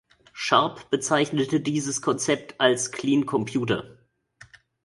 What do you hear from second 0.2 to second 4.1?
Sharp bezeichnete dieses Konzept als "Clean Computer".